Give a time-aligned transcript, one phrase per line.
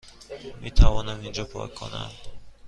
[0.61, 2.11] میتوانم اینجا پارک کنم؟